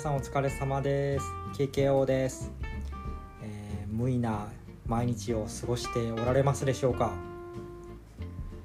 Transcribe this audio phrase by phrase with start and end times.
[0.00, 1.24] さんお疲れ様です。
[1.56, 2.50] KKO です、
[3.42, 4.48] えー無意な
[4.86, 7.12] 毎日を過ごしておられますでしょうか？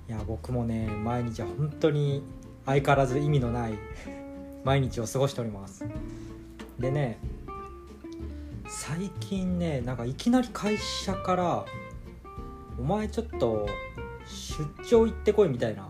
[0.07, 2.24] いや僕もね毎日は本当に
[2.66, 3.74] 相変わらず意味のない
[4.64, 5.86] 毎日を過ごしております。
[6.79, 7.20] でね
[8.68, 11.65] 最近ねなんかいきなり会社から
[12.79, 13.68] 「お前ちょっと
[14.25, 15.89] 出張行ってこい」みたいな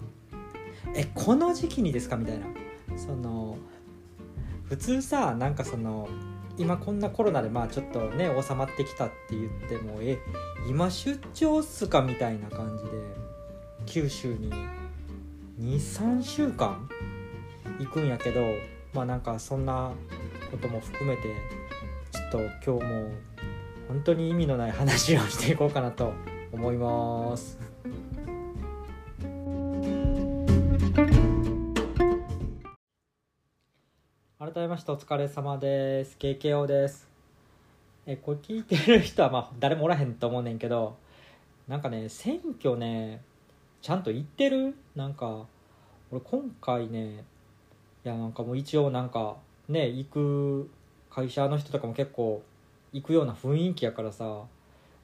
[0.96, 2.46] 「えこの時期にですか?」みたいな。
[2.98, 3.58] その
[4.70, 6.08] 普通さなんかその
[6.58, 10.18] 今こんなコロナでまあちょっとね収まってきたって言ってもえ
[10.68, 12.92] 今出張っすかみたいな感じで
[13.86, 14.52] 九州に
[15.60, 16.90] 23週間？
[17.80, 18.42] 行くんやけど
[18.94, 19.92] まあなんかそんな
[20.50, 21.24] ことも含めて
[22.12, 22.40] ちょっと
[22.80, 23.12] 今日も
[23.88, 26.14] 本当に意味のない話をしていこうかなと
[26.52, 27.60] 思います。
[34.46, 36.18] 改めましてお疲れ様です。
[36.20, 37.08] KKO です。
[38.06, 40.98] えこれ聞いてる人はまあ誰もおらへんと思うねんけど
[41.68, 43.24] なんかね選挙ね
[43.82, 44.76] ちゃんと行ってる？
[44.96, 45.48] なんか
[46.12, 47.24] 俺今回ね
[48.06, 50.70] いやなんかもう一応なんかね行く
[51.10, 52.44] 会社の人とかも結構
[52.94, 54.44] 行くような雰囲気やからさ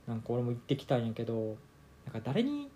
[0.05, 1.55] なんか俺も行ってきたんやけど
[2.05, 2.69] なんか誰に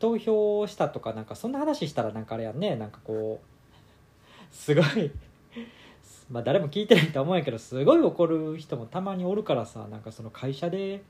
[0.00, 5.10] 投票したとかなんかそんな話したらなんかあれやんねなんかこうすごい
[6.30, 11.02] まあ誰も聞いてないと思うんやけどすごい怒る人もたまにおるからさなんかその会社で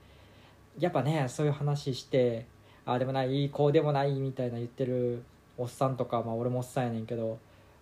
[0.79, 2.47] やっぱねそういう話して
[2.85, 5.23] ああでもないこうでもないみたいな言ってる
[5.57, 7.39] おっさんとか、まあ、俺もおっさんやねんけど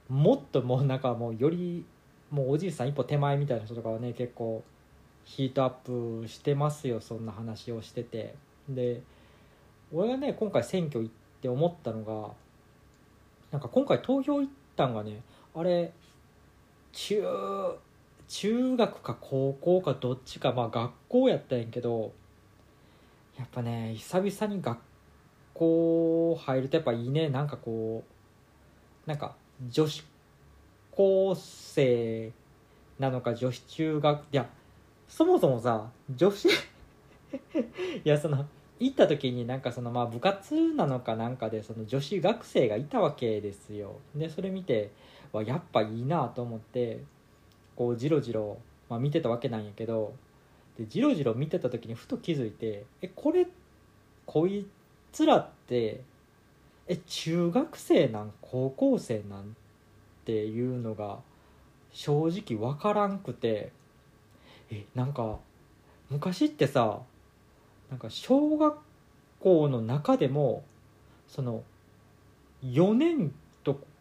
[0.08, 1.84] もっともうなんかもうより
[2.30, 4.64] もうおじいさん一歩手前みたいな人とかはね結構
[5.24, 5.70] ヒートアッ
[6.22, 8.34] プしてますよそんな話をしてて。
[8.68, 9.02] で
[9.92, 11.10] 俺がね今回選挙行っ
[11.40, 12.32] て思ったのが
[13.52, 15.22] なんか今回投票行ったんがね
[15.54, 15.92] あれ
[16.96, 17.22] 中
[18.26, 22.12] 中学か高校かどっちかまあ学校やったんやけど
[23.38, 24.78] やっぱね久々に学
[25.52, 27.28] 校入るとやっぱいいね。
[27.28, 28.02] なんかこ
[29.06, 29.36] うなんか
[29.68, 30.04] 女子
[30.90, 32.32] 高生
[32.98, 34.48] なのか女子中学いや
[35.06, 36.52] そもそもさ女子 い
[38.04, 38.46] やその
[38.80, 43.96] 行った時になんかそのまあ部活なのかなんかでその女子学生がいたわけですよ。
[44.14, 44.90] でそれ見て
[45.32, 47.02] わやっぱいいなと思って
[47.74, 50.14] こうじろじろ、まあ、見てたわけなんやけど
[50.78, 53.46] でじろじろ見てた時にふと気づいてえこれ
[54.24, 54.66] こい
[55.12, 56.02] つらって
[56.88, 59.44] え中学生なん高校生なんっ
[60.24, 61.18] ていうのが
[61.92, 63.72] 正直分からんくて
[64.70, 65.38] えなんか
[66.10, 67.00] 昔ってさ
[67.90, 68.76] なんか小学
[69.40, 70.64] 校の中でも
[71.28, 71.62] その
[72.64, 73.45] 4年と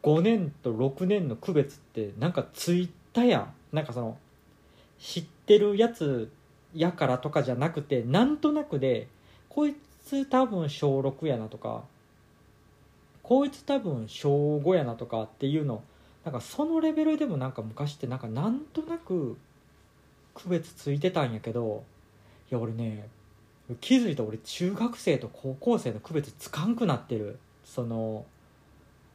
[0.05, 3.53] 5年と6年の区別ってなんかついたやん。
[3.71, 4.17] なんかその
[4.99, 6.31] 知ってるやつ
[6.73, 9.07] やからとかじゃなくてなんとなくで
[9.49, 11.83] こいつ多分小6やなとか
[13.23, 15.83] こいつ多分小5やなとかっていうの
[16.23, 19.37] なんかそのレベルでもなんか昔ってなんかなんとなく
[20.35, 21.83] 区別ついてたんやけど
[22.51, 23.07] いや俺ね
[23.81, 27.39] 気づいた俺中学生と高校生の区別つかんくなってる。
[27.63, 28.25] その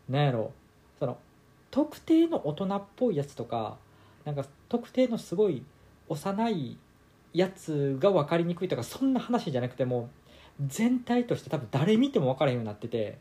[0.09, 0.53] なんやろ。
[1.01, 1.19] その
[1.71, 3.79] 特定の大人っぽいやつとか
[4.25, 5.65] なんか特定のすごい
[6.09, 6.79] 幼い
[7.33, 10.11] やつが分かりにくいとかそんな話じゃなくても
[10.65, 13.19] 全体として多分誰見ても分からへんようになってて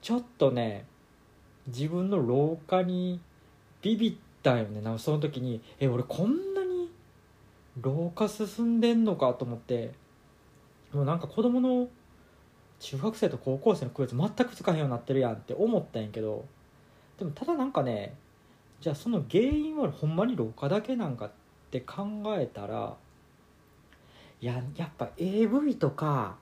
[0.00, 0.86] ちょっとね
[1.66, 3.20] 自分の老化に
[3.82, 4.80] ビビったよね。
[4.80, 6.88] なその時にえ俺こんなに
[7.80, 9.92] 老化進んでんのかと思って
[10.92, 11.88] もうなんか子供の
[12.78, 16.44] 中学生と高校生の区別全くつかへんようになってるやんって思ったんやけど
[17.18, 18.14] でもただなんかね
[18.80, 21.30] じゃあその原因はほんまに老化だけなんかっ
[21.70, 22.04] て考
[22.38, 22.96] えたら
[24.40, 26.36] いややっぱ AV とか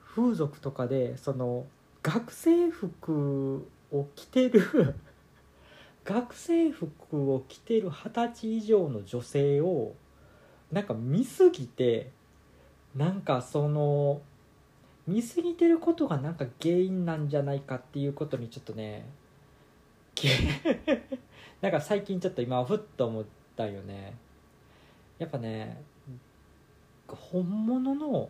[0.00, 1.66] 風俗とかでその
[2.02, 4.94] 学生服を着てる
[6.04, 9.94] 学生服を着てる二十歳以上の女性を
[10.72, 12.12] なんか見すぎて
[12.94, 14.22] なんかその
[15.06, 19.04] 見すぎてることがなんか原因なんじゃないかっていうことにちょっとね
[20.16, 20.26] き
[21.62, 23.24] なんか最近ちょっと今ふっと思っ
[23.54, 24.16] たよね。
[25.18, 25.82] やっぱね
[27.06, 28.28] 本物の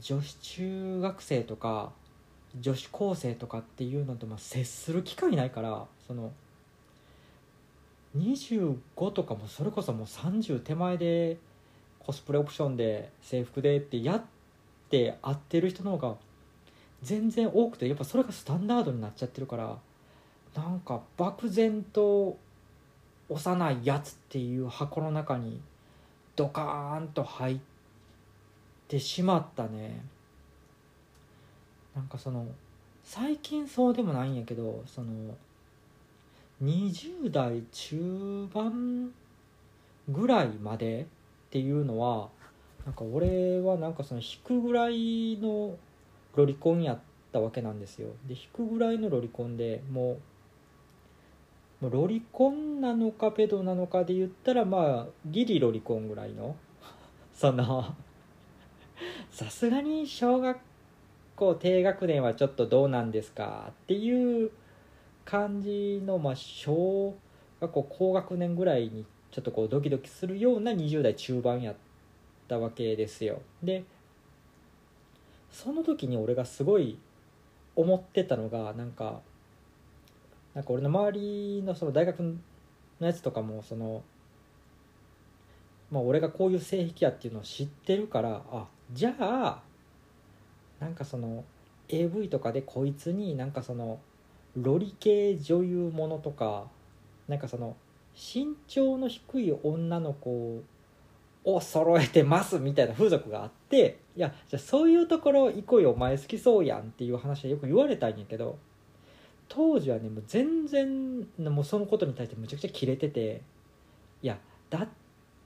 [0.00, 1.92] 女子中学生とか
[2.58, 6.32] 女子高生とかっていうのとまあ接する機会ないからその
[8.16, 11.38] 25とかもそれこそもう30手前で
[12.00, 14.22] コスプレオプションで制服でってやっ
[14.88, 16.16] て会ってる人の方が
[17.02, 19.78] 全然多くてやっぱそれがスタンダードになっちゃってるから
[20.54, 22.36] なんか漠然と
[23.28, 25.60] 幼いやつっていう箱の中に
[26.34, 27.58] ドカーンと入っ
[28.88, 30.02] てしまったね。
[31.94, 32.46] なんかその
[33.04, 35.36] 最近そうでもないんやけどその
[36.62, 39.12] 20代中盤
[40.08, 41.06] ぐらいまでっ
[41.50, 42.28] ていうのは
[42.84, 45.76] なんか俺はなんかその引くぐらいの
[46.34, 46.98] ロリコンやっ
[47.32, 48.08] たわけなんですよ。
[48.26, 50.18] で引くぐらいのロリコンでもう
[51.88, 56.56] ロリコンなのかペドなのかで言ったらまあギリロリコンぐらいの
[57.32, 57.94] その
[59.30, 60.58] さすがに小学
[61.36, 64.50] 校低学年はちょっとどうなんですかっていう
[65.24, 67.14] 感じの、まあ、小
[67.60, 71.76] 学校高学年ぐらいにちょっとこうドキドキするような20代中盤やっ
[72.46, 73.40] たわけですよ。
[73.62, 73.84] で
[75.50, 76.98] その時に俺がすごい
[77.74, 79.20] 思ってたのがなんか
[80.54, 84.02] なんか俺の周りのその大学のやつとかもその
[85.90, 89.62] まあ俺がこういう性癖やっていうのを知ってるからあじゃあ
[90.80, 91.44] なんかその
[91.88, 94.00] AV とかでこいつになんかその
[94.56, 96.66] ロリ系女優ものとか
[97.28, 97.76] なんかその
[98.14, 100.62] 身長の低い女の子
[101.44, 108.58] を揃えてますみたいな風俗があっていやじゃあそういうところ行こうよお前好きそうやんっていう話はよく言われたんやけど
[109.50, 113.42] 当時はねもう全然もうそのことに対してむちゃくちゃキレてて
[114.22, 114.38] いや
[114.70, 114.88] だっ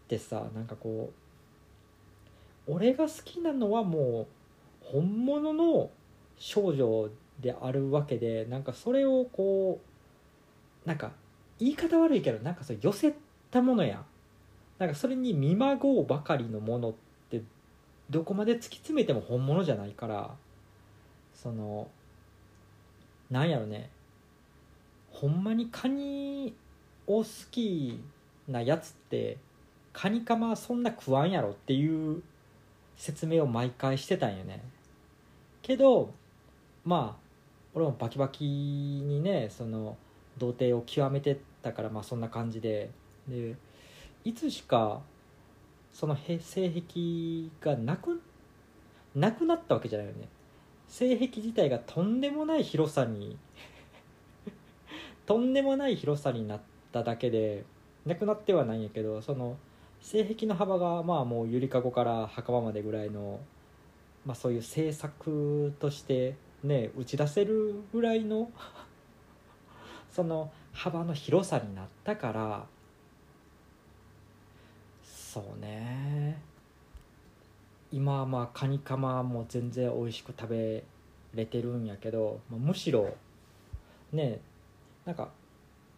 [0.07, 1.11] てさなんかこ
[2.69, 4.29] う俺が好きなのはも
[4.83, 5.91] う本物の
[6.37, 7.09] 少女
[7.41, 9.81] であるわけでなんかそれをこ
[10.85, 11.13] うなんか
[11.59, 13.15] 言い方悪いけどなんかそれ寄せ
[13.51, 14.05] たものや
[14.79, 16.95] なんかそれに見まごうばかりのものっ
[17.31, 17.41] て
[18.11, 20.35] どこまで突き詰めても本物じゃないから
[21.33, 21.89] その
[23.31, 23.89] なんやろね
[25.25, 26.53] ほんまにカニ
[27.07, 27.99] を好き
[28.47, 29.39] なやつって
[29.95, 32.23] カニカマそんな食わんやろっていう
[32.95, 34.63] 説明を毎回してたんよね。
[35.63, 36.13] けど
[36.85, 37.25] まあ
[37.73, 39.97] 俺もバキバキにねその
[40.37, 42.91] 童貞を極めてたからまあそんな感じで。
[43.27, 43.55] で
[44.25, 45.01] いつしか
[45.91, 48.21] その性癖がなく
[49.15, 50.29] なくなったわけじゃないよね。
[50.87, 53.39] 性癖自体がとんでもない広さに
[55.27, 56.61] とんでもない広さになっ
[56.93, 57.65] ただけで
[58.07, 59.57] なくなってはないんやけどその
[60.01, 63.41] 性癖の幅がまあもうゆりかごから袴までぐらいの、
[64.27, 68.51] まあ、そういう制作としてね打ち出せるぐらいの
[70.13, 72.67] その幅の広さになったから
[75.03, 76.39] そうね。
[77.91, 80.85] 今はまあカニカマも全然美味しく食べ
[81.35, 83.17] れてるんやけど、まあ、むしろ
[84.13, 84.41] ね
[85.05, 85.29] なんか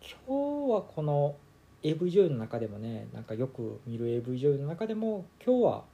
[0.01, 1.37] 今日はこの
[1.83, 5.85] AV 女優の中でもねなんかよく見る AV 女優の中でも今日は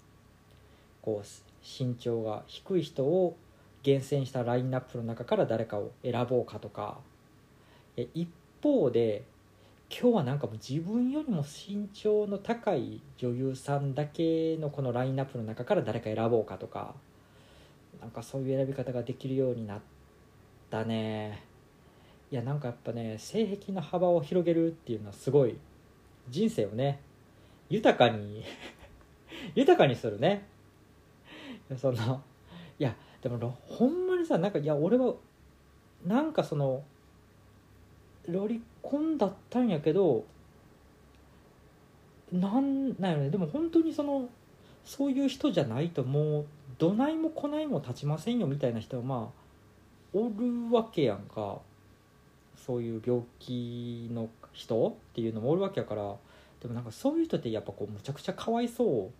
[1.02, 1.26] こう
[1.62, 3.36] 身長が低い人を
[3.82, 6.98] 厳選したラインナップの中から誰かを選ぼうかとか。
[8.14, 8.26] 一
[8.62, 9.24] 方で
[9.90, 16.94] 今日はなんかもう自分よりも身長の高い女優さんだけのこのラインナップの中から誰か選ぼうかとか。
[18.00, 19.80] なんかそういう選び方ができるようになっ
[20.70, 21.51] たね。
[22.32, 25.58] いやなんかやっぱね性癖の幅を広げるっていうのはすごい
[26.30, 26.98] 人生をね
[27.68, 28.42] 豊かに
[29.54, 30.48] 豊かにするね。
[31.76, 32.22] その
[32.78, 35.14] いやでもほんまにさなんかいや俺は
[36.06, 36.82] なんかその
[38.26, 40.24] ロリコンだったんやけど
[42.32, 44.30] なんなんやろねでも本当にその
[44.84, 46.46] そういう人じゃないともう
[46.78, 49.42] どないもこないも立ちませんよみたいな人はまあ
[50.14, 51.60] おるわけやんか。
[52.64, 56.14] そういう病気の人っていうのもおるわけやから
[56.60, 59.10] でもなんかそういう人ってやっぱこうむちゃくちゃかわいそ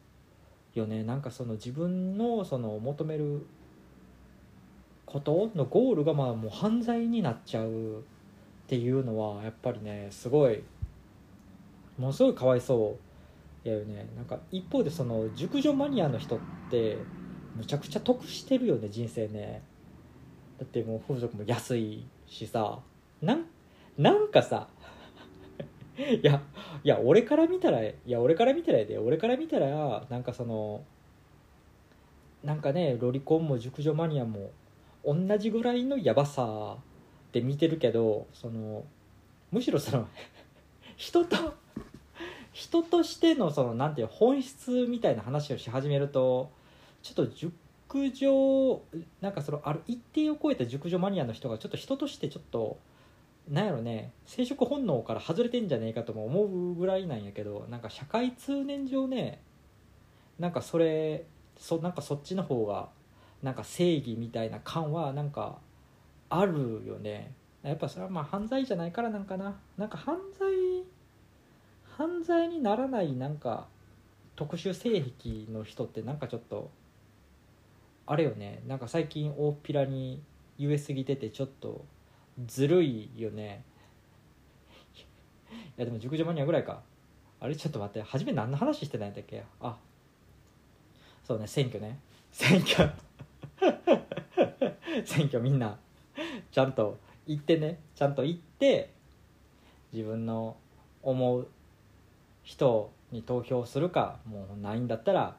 [0.75, 1.03] うよね。
[1.03, 3.45] なんかその自分のその求める
[5.07, 8.03] ことのゴールがまあもう犯罪になっちゃうっ
[8.69, 10.63] ていうのはやっぱりねすごい
[11.99, 12.97] ものすごいかわいそ
[13.65, 14.07] うやよね。
[14.17, 16.39] なんか一方でその熟女マニアの人っ
[16.71, 16.97] て
[17.57, 19.63] むちゃくちゃ得してるよね人生ね。
[20.59, 22.79] だってもう風俗も安いしさ。
[23.23, 23.47] なん
[23.97, 24.69] なんかさ
[25.97, 26.43] いや
[26.83, 30.85] いや俺から見たらいや俺から見たらやで俺から見たらなんかその
[32.43, 34.51] なんかねロリコンも熟女マニアも
[35.05, 36.77] 同じぐらいのヤバさ
[37.33, 38.85] で見てるけどその
[39.51, 40.09] むしろその
[40.97, 41.55] 人と
[42.53, 46.51] 人としてのそのなんていう本質みたいな話をし始めると
[47.03, 48.83] ちょっと熟女
[49.21, 52.79] なんかそのある一定を超えた熟女マニアの人がちょっと人としてちょっと
[53.53, 59.43] なんやろね生殖本能から外れてんじゃねえかとも思うぐらいなんやけどなんか社会通念上ね
[60.39, 61.27] なんかそれ
[61.59, 62.89] そなんかそっちの方が
[63.43, 65.59] なんか正義みたいな感はなんか
[66.31, 67.33] あるよね。
[67.63, 69.55] やっぱそれはまあ犯罪じゃないからなんかな。
[69.77, 70.85] なんか犯罪
[71.99, 73.67] 犯罪にならないなんか
[74.35, 76.71] 特殊性癖の人ってなんかちょっと
[78.07, 78.63] あれよね。
[78.67, 80.23] なんか最近大っぴらに
[80.59, 81.85] 言えすぎててちょっと
[82.47, 83.65] ずるいよね。
[85.77, 86.81] いやでも熟女マニアぐらいか。
[87.41, 89.45] あれちょっと待って初め何の話してないんだっけ？
[89.61, 89.77] あ
[91.25, 91.99] そうね選挙ね。
[92.31, 92.91] 選挙。
[95.05, 95.79] 選挙みんな。
[96.51, 97.81] ちゃんと行ってね。
[97.95, 98.91] ちゃんと行って
[99.93, 100.57] 自分の
[101.03, 101.49] 思う
[102.43, 105.37] 人に投票するかもうないんだったら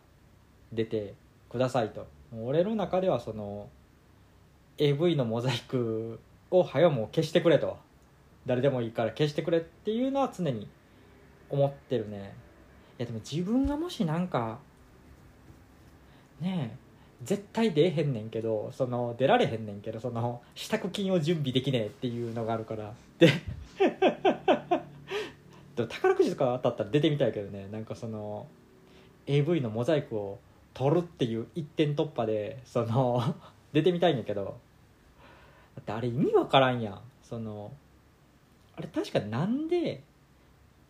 [0.71, 1.15] 出て
[1.49, 2.07] くださいと。
[2.35, 3.69] 俺の中ではその
[4.77, 6.19] AV のモザイク
[6.53, 7.77] を早もう消してくれと。
[8.45, 10.67] 誰でもいいから消してくれっていうのは常に
[11.49, 12.35] 思ってるね。
[12.99, 14.59] いやでも自分がもしなんか
[16.39, 16.77] ねえ
[17.23, 22.93] 絶対出えへんねんけどその出られへんねんけどその支度金を準備できねえっていうのがあるから。
[23.17, 23.29] で
[25.75, 27.67] 宝くじとか当たったら出てみたいけどね。
[27.71, 28.45] なんかその
[29.25, 30.39] AV のモザイクを
[30.73, 33.35] 取るっていう一点突破でその
[33.73, 34.57] 出てみたいんやけど。
[35.81, 37.01] ってあれ意味わからんやん。
[37.21, 37.71] その
[38.75, 40.01] あれ確かなんで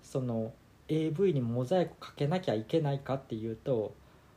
[0.01, 0.53] その
[0.87, 3.93] AV にモザイクかけなきゃいけないかっていうと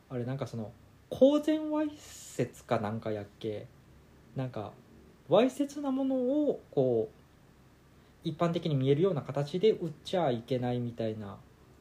[0.09, 0.71] あれなんかその
[1.09, 3.67] 公然わいせつかなんかやっけ？
[4.35, 4.71] なんか
[5.29, 11.37] わいせつなものをこう一般的に見えるような形で売っちゃいけないみたいな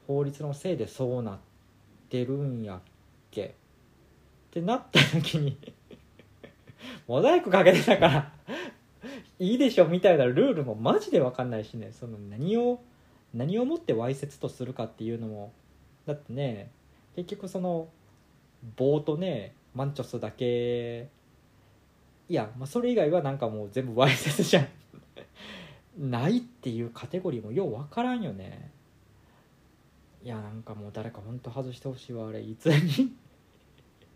[0.06, 1.38] 法律のせいでそうなっ
[2.08, 2.80] てるんやっ
[3.30, 3.46] け？
[3.46, 3.50] っ
[4.50, 5.58] てなった時に
[7.06, 8.32] モザイクかけてたから
[9.38, 11.92] いいでしょみたいなルールもマジで分かんないしね。
[11.92, 12.80] その何を
[13.34, 15.52] 何をもってわいせつとするかっていうのも。
[16.06, 16.70] だってね
[17.16, 17.88] 結局その
[18.76, 21.08] 棒とねマンチョスだけ
[22.28, 24.68] いや、まあ、それ以外はなんかもう全部わいせつじゃん。
[25.98, 28.70] ないっていうカテゴリーもよう分からんよね。
[30.22, 32.40] いやなんかもう誰かほんと外してほしいわあれ。
[32.40, 33.12] いつに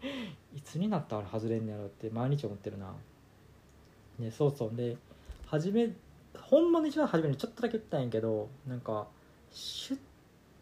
[0.57, 2.95] いつになったら外れんねやろって毎日思ってるな。
[4.19, 4.75] ねそうそう。
[4.75, 4.97] で
[5.47, 5.91] 初め
[6.39, 9.09] ほんまの一番初めにちょっとだけ言ったんやけどなんか
[9.51, 10.01] 出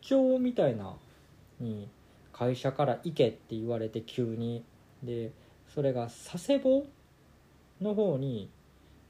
[0.00, 0.96] 張みたいな
[1.60, 1.88] に
[2.32, 4.64] 会社から行けって言われて急に。
[5.02, 5.30] で
[5.68, 6.86] それが佐世保
[7.80, 8.50] の方に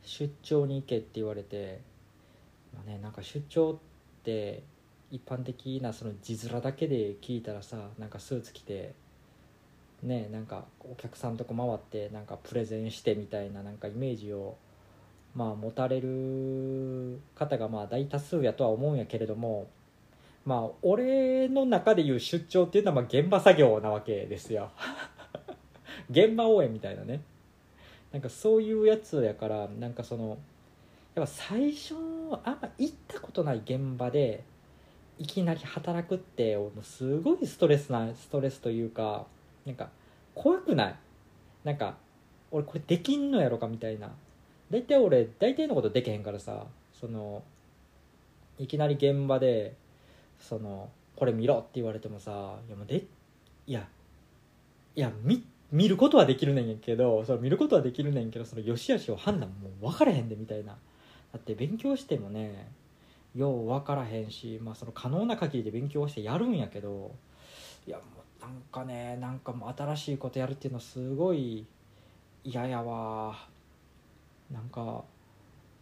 [0.03, 1.81] 出張に行けって言われて、
[2.75, 4.63] まあね、なんか出張って
[5.11, 8.95] 一般的なその字面だけで聞いたらさなんかスーツ着て
[10.03, 14.57] ねなんかお客さんとこ回ってなんかプレゼンしてみたいななんかイメージを
[15.35, 19.69] まあ持たれる方がまあ大多数やとは思うんやけれども
[20.45, 24.71] まあ俺の中でいう出張っていうのはまあ現場作業なわけですよ。
[26.11, 27.21] 現場応援みたいなね。
[28.13, 30.39] なんかそういうやつやからなんかその
[31.15, 31.95] やっぱ最初
[32.45, 34.43] あんま行ったことない現場で
[35.19, 39.27] いきなり働くってすごいストレスなストレスというか
[39.69, 39.91] なんか
[40.35, 40.95] 怖くない？
[41.63, 41.95] なんか
[42.51, 44.11] 俺これできんのやろかみたいな。
[44.71, 47.43] 大体俺大体のことできへんからさその
[48.59, 49.75] いきなり現場で
[50.41, 53.05] そのこれ見ろって言われてもさいやもうで
[53.67, 53.87] いや
[54.97, 60.77] いや見見ることはできるねんけどその見ることはできるねんけどその良し悪しを判断もう分からへんでみたいな。
[61.33, 62.71] だって勉強してもね
[63.37, 67.15] よう分からへんし、まあ、その可能な限りで勉強してやるんやけど
[67.87, 68.07] いやもう
[68.41, 71.67] なんかねなんかもう新しいことやるっていうのすごい
[72.45, 73.37] 嫌やわ。
[74.51, 75.05] なんか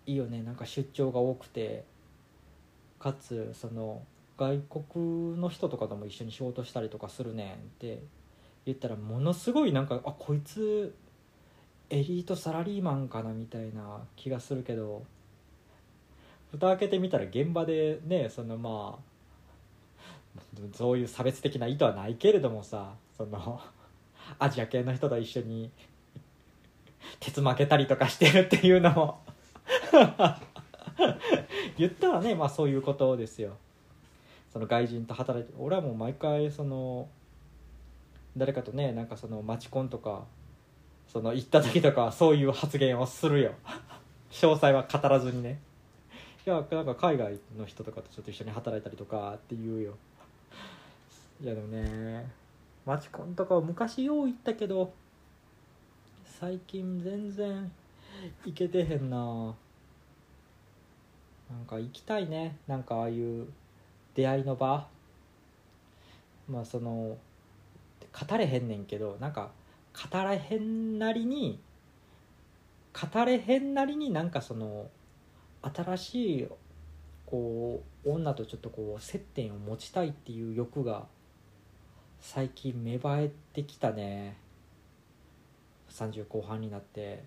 [0.07, 0.43] いいよね。
[0.43, 1.85] なんか出張が多くて。
[2.99, 4.03] かつその
[4.39, 4.59] 外
[4.95, 8.03] 国の人とかとも一緒に仕事したりとかするねんって
[8.65, 10.95] 言ったらものすごいなんかあこいつ
[11.91, 15.05] エリートサラリーマンかなみたいな気がするけど。
[16.53, 19.16] 蓋開けてみたら現場でねそのまあ
[20.75, 23.61] そういう差別的な意図はないけれどもさその
[24.39, 25.71] アジア系の人と一緒に
[27.21, 29.21] 鉄負けたりとかしてるっていうのも
[31.79, 33.57] 言ったらねまあそういうことですよ。
[34.53, 37.09] その外人と働いて俺はもう毎回その
[38.37, 40.25] 誰かとねなんかそのマチコンとか
[41.09, 43.53] その行った時とかそういう発言をするよ。
[44.31, 45.61] 詳細は語らずにね。
[46.47, 49.99] いやなんか海外の人とかとちょっと一緒に働いたりとかって言うよ。
[51.41, 52.31] いやでもね
[52.87, 54.93] マチコンとか昔よう行ったけど
[56.25, 57.71] 最近全然
[58.45, 59.55] 行けてへんな。
[61.51, 62.57] なんか行きたいね。
[62.67, 63.47] なんかああいう
[64.15, 64.87] 出会いの場。
[66.49, 67.17] まあその
[68.29, 69.51] 語れへんねんけどなんか
[70.11, 71.59] 語らへんなりに
[72.93, 74.89] 語れへんなりになんかその
[75.63, 76.49] 新しい
[77.27, 81.07] こう女とちょっとこう接点を持ちたいっていう欲が
[82.21, 84.37] 最近芽生えてきたね。
[85.91, 87.25] 30後半になって。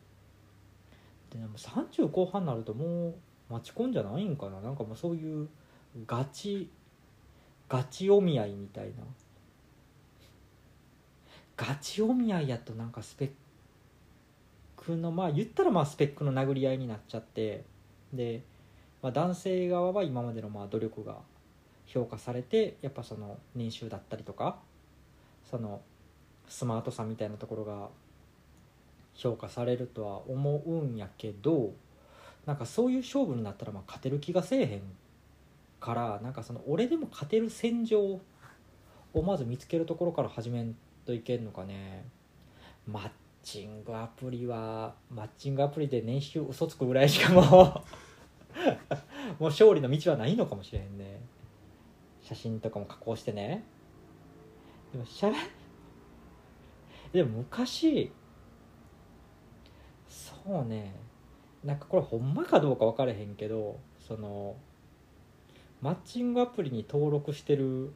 [1.32, 4.62] でも30後半になるともう待ち込んじゃないんかな？
[4.62, 5.48] なんかもうそういう
[6.06, 6.70] ガチ
[7.68, 8.92] ガチお見合いみたいな。
[11.56, 13.32] ガチお見合いやとなんかスペッ
[14.78, 17.64] クのまあ言ったらまあスペックの殴り合いになっちゃって。
[18.14, 18.44] で、
[19.02, 21.18] まあ、男性側は今までのまあ努力が
[21.86, 24.58] 評価されてやっぱその年収だったりとか
[25.50, 25.82] その
[26.48, 27.90] スマートさみたいなところが
[29.16, 31.74] 評価されるとは思うんやけど
[32.46, 34.82] なんかそういう勝負になったらまあ勝てる気がせえへん
[35.80, 38.20] からなんかその俺でも勝てる戦場
[39.14, 40.76] をまず見つけるところから始めん
[41.06, 42.06] といけんのかね。
[42.88, 43.10] マッ
[43.44, 47.84] チングアプリはマッチングアプリで年収嘘つくぐらいしかもうも
[49.40, 51.20] う勝利の道はないのかもしれへんね。
[52.22, 53.64] 写真とかも加工してね。
[54.92, 55.36] でもしゃべ
[57.12, 58.12] でも昔
[60.08, 60.94] そうね。
[61.64, 64.56] なんかこれほんまかどうか分からへんけどその
[65.82, 67.92] マッチングアプリに登録してる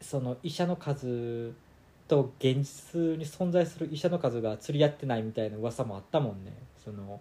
[0.00, 1.52] その医者の数
[2.08, 6.52] と現実に存在する医者の数が釣り合ってないみたいな噂もあったもんね。
[6.84, 7.20] その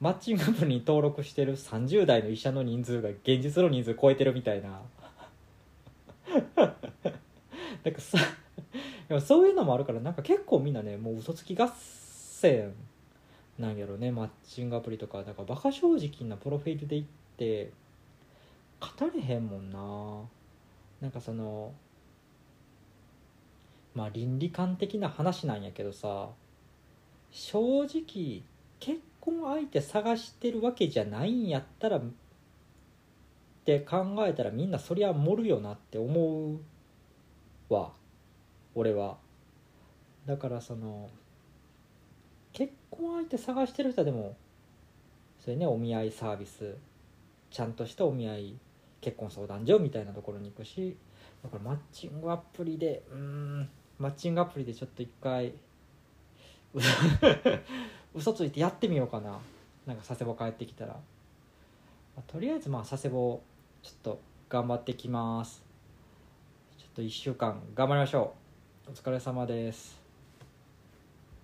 [0.00, 4.80] マッチングアプリに登録してる30代の医者の人数が現実の人数超えてるみたいな。
[7.84, 8.18] なんかさ
[9.08, 12.74] でもそういうのもあるからなんか結構みんなねもう嘘つき合戦
[13.58, 14.10] なんやろね。
[14.10, 17.70] マッチングアプリとかだからバカ正直なプロフィールで行って
[18.80, 20.28] 語れへんもんな。
[21.00, 21.72] なんかその
[23.94, 26.30] まあ倫理観的な話なんやけどさ
[27.30, 28.42] 正直
[28.80, 32.00] 結婚相手探してるわけじゃないんやったら
[33.62, 36.58] って考えたらみんなそりゃ盛るよなって思
[37.70, 37.92] うわ。
[38.74, 39.18] 俺は。
[40.26, 41.08] だからその
[42.52, 44.36] 結婚相手探してる人はでも
[45.40, 46.76] それねお見合いサービス
[47.50, 48.54] ちゃんとしたお見合い
[49.00, 50.96] 結婚相談所みたいなところに行くし
[51.42, 55.54] だからマッチングアプリでうんマッチングアプリでちょっと一回
[58.14, 59.40] 嘘ついてやってみようかな。
[59.86, 61.00] なんか佐世保帰ってきたら、ま
[62.18, 63.42] あとりあえずまあ佐世保
[63.82, 65.62] ちょっと頑張ってきます。
[66.78, 68.34] ちょっと1週間頑張りましょ
[68.86, 68.90] う。
[68.90, 70.01] お疲れ様です。